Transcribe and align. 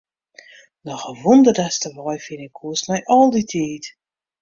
Noch 0.87 1.05
in 1.11 1.19
wûnder 1.23 1.53
datst 1.59 1.81
de 1.85 1.89
wei 2.05 2.17
fine 2.25 2.47
koest 2.57 2.85
nei 2.89 3.01
al 3.15 3.27
dy 3.33 3.43
tiid. 3.51 3.85